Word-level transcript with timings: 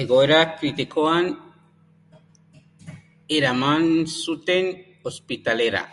Egoera 0.00 0.40
kritikoan 0.58 1.30
eraman 3.38 3.90
zuten 4.28 4.70
ospitalera. 5.14 5.84